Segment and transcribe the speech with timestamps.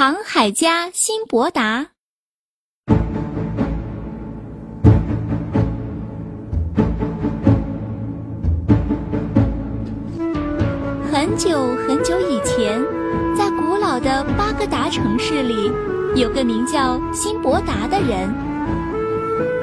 [0.00, 1.88] 航海家辛伯达。
[11.12, 12.82] 很久很久以前，
[13.36, 15.70] 在古老的巴格达城市里，
[16.14, 18.26] 有个名叫辛伯达的人。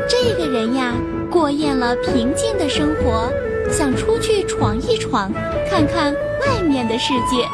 [0.07, 0.93] 这个人呀，
[1.31, 3.33] 过厌了平静的生活，
[3.71, 5.33] 想出去闯一闯，
[5.67, 7.49] 看看外面的世界。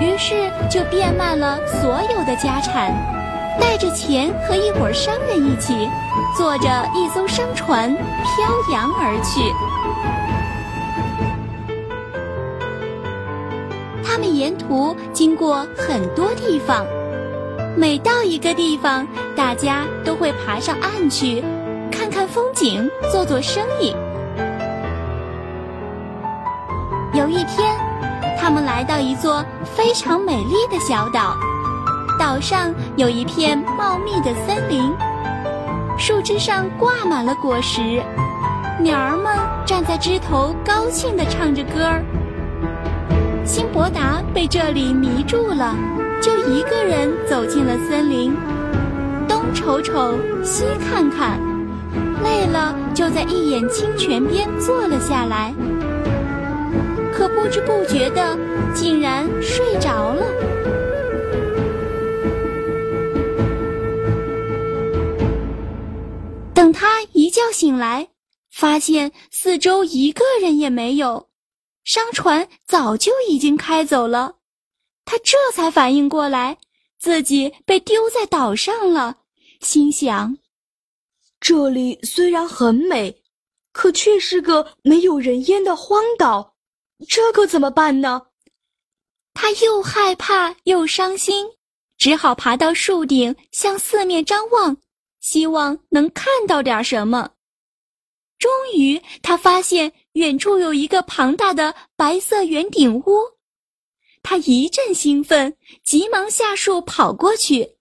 [0.00, 2.92] 于是就变卖了所有的家产，
[3.60, 5.88] 带着钱和一伙商人一起，
[6.36, 9.40] 坐着一艘商船飘洋而去。
[14.04, 16.84] 他们沿途经过很多地方，
[17.76, 19.06] 每到一个地方，
[19.36, 21.42] 大家都会爬上岸去，
[21.90, 23.94] 看看风景，做做生意。
[27.12, 27.75] 有一天。
[28.46, 31.36] 他们来到一座非常美丽的小岛，
[32.16, 34.94] 岛上有一片茂密的森林，
[35.98, 38.00] 树枝上挂满了果实，
[38.80, 42.04] 鸟儿们站在枝头高兴地唱着歌儿。
[43.44, 45.74] 辛伯达被这里迷住了，
[46.22, 48.32] 就一个人走进了森林，
[49.26, 51.40] 东瞅瞅，西看看，
[52.22, 55.52] 累了就在一眼清泉边坐了下来。
[57.16, 58.36] 可不知不觉的，
[58.74, 60.22] 竟然睡着了。
[66.52, 68.06] 等他一觉醒来，
[68.50, 71.30] 发现四周一个人也没有，
[71.84, 74.34] 商船早就已经开走了。
[75.06, 76.58] 他这才反应过来，
[76.98, 79.16] 自己被丢在岛上了，
[79.62, 80.36] 心想：
[81.40, 83.22] 这里虽然很美，
[83.72, 86.55] 可却是个没有人烟的荒岛。
[87.08, 88.28] 这可怎么办呢？
[89.34, 91.46] 他又害怕又伤心，
[91.98, 94.76] 只好爬到树顶，向四面张望，
[95.20, 97.30] 希望能看到点什么。
[98.38, 103.20] 终于，他发现远处有一个庞大的白色圆顶屋。
[104.22, 107.76] 他一阵兴奋，急忙下树跑过去。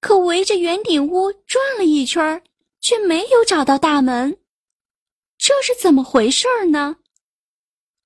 [0.00, 2.42] 可围着圆顶屋转了一圈，
[2.80, 4.38] 却没有找到大门。
[5.36, 6.96] 这是怎么回事呢？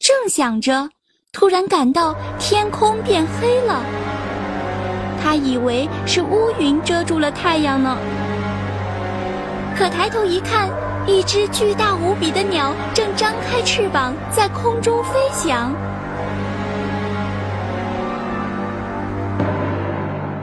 [0.03, 0.91] 正想着，
[1.31, 3.81] 突然感到天空变黑了。
[5.23, 7.97] 他以为是乌云遮住了太阳呢。
[9.79, 10.69] 可抬头一看，
[11.07, 15.73] 一只巨大无比的鸟正张开翅膀在空中飞翔。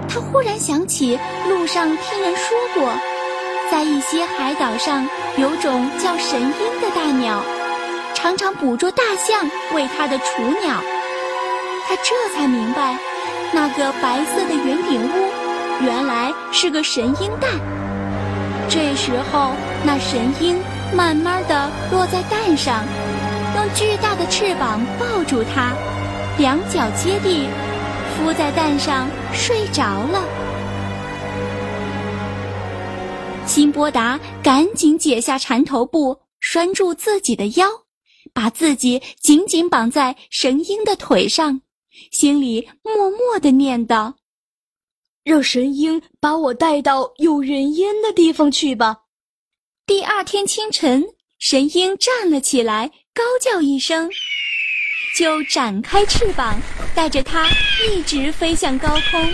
[0.08, 1.20] 他忽然想起
[1.50, 2.94] 路上听人说过，
[3.70, 5.06] 在一些海岛上
[5.36, 7.44] 有种叫神鹰的大鸟。
[8.22, 10.84] 常常捕捉大象喂它的雏鸟，
[11.88, 12.98] 他这才明白，
[13.54, 15.32] 那个白色的圆顶屋
[15.82, 17.50] 原来是个神鹰蛋。
[18.70, 19.54] 这时候，
[19.86, 20.62] 那神鹰
[20.94, 22.84] 慢慢地落在蛋上，
[23.56, 25.72] 用巨大的翅膀抱住它，
[26.38, 27.48] 两脚接地，
[28.18, 30.22] 伏在蛋上睡着了。
[33.46, 37.66] 辛波达赶紧解下缠头布，拴住自己的腰。
[38.34, 41.62] 把自己紧紧绑在神鹰的腿上，
[42.12, 44.14] 心里默默的念叨
[45.24, 48.98] ：“让神鹰把我带到有人烟的地方去吧。”
[49.86, 51.04] 第二天清晨，
[51.40, 54.10] 神鹰站了起来，高叫一声，
[55.18, 56.60] 就展开翅膀，
[56.96, 57.50] 带着它
[57.90, 59.34] 一直飞向高空。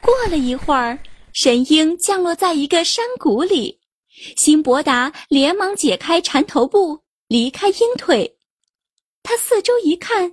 [0.00, 0.98] 过了一会儿，
[1.32, 3.78] 神鹰降落在一个山谷里。
[4.36, 8.36] 辛伯达连忙解开缠头布，离开鹰腿。
[9.22, 10.30] 他四周一看，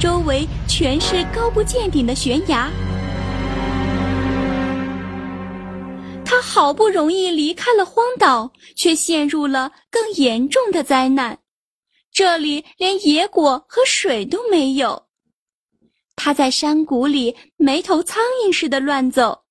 [0.00, 2.70] 周围全是高不见顶的悬崖。
[6.24, 11.38] 他好不容易离开了荒岛，却陷入了更严重的灾难。
[12.12, 15.06] 这里连野果和水都没有。
[16.14, 19.44] 他在山谷里没头苍蝇似的乱走，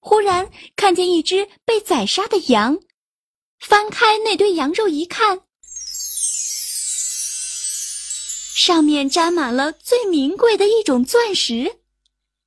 [0.00, 2.78] 忽然看见一只被宰杀的羊。
[3.66, 5.40] 翻开那堆羊肉一看，
[8.54, 11.76] 上面沾满了最名贵的一种钻石。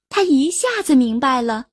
[0.10, 1.70] 他一下子明白了：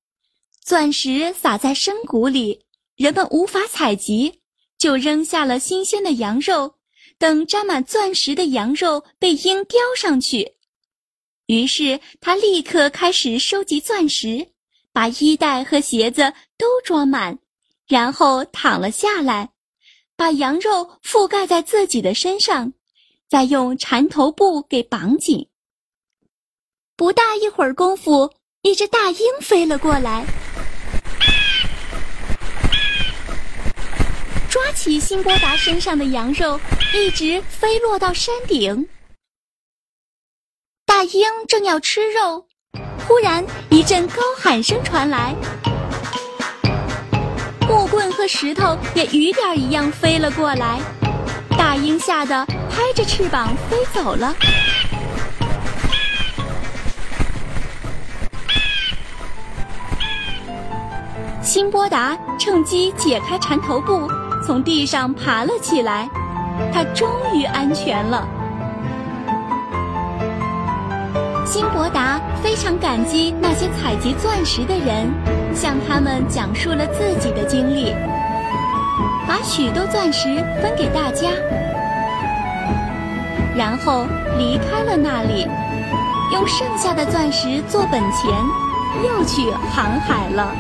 [0.63, 2.65] 钻石撒在深谷里，
[2.97, 4.41] 人们无法采集，
[4.79, 6.77] 就扔下了新鲜的羊肉，
[7.19, 10.55] 等沾满钻石的羊肉被鹰叼上去。
[11.47, 14.49] 于是他立刻开始收集钻石，
[14.91, 17.39] 把衣袋和鞋子都装满。
[17.87, 19.51] 然后躺了下来，
[20.17, 22.73] 把羊肉覆盖在自己的身上，
[23.29, 25.49] 再用缠头布给绑紧。
[26.97, 28.33] 不大一会儿功夫，
[28.63, 30.25] 一只大鹰飞了过来，
[34.49, 36.59] 抓起辛波达身上的羊肉，
[36.95, 38.89] 一直飞落到山顶。
[40.87, 42.47] 大鹰正要吃肉，
[43.07, 45.35] 忽然一阵高喊声传来，
[47.95, 50.81] 棍和石头也雨点一样飞了过来。
[51.57, 54.35] 大鹰吓得拍着翅膀飞走了。
[61.41, 64.11] 辛波达趁机解开缠头布，
[64.45, 66.09] 从地上爬了起来。
[66.73, 68.27] 他终于安全了。
[71.55, 75.09] 金伯达非常感激那些采集钻石的人，
[75.55, 77.95] 向他们讲述了自己的经历。
[79.25, 81.29] 把许多钻石分给大家，
[83.57, 84.05] 然后
[84.37, 85.47] 离开了那里，
[86.33, 88.33] 用剩下的钻石做本钱，
[89.05, 90.53] 又去航海了。